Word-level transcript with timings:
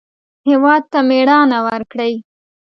هېواد 0.49 0.83
ته 0.91 0.99
مېړانه 1.09 1.59
ورکړئ 1.67 2.13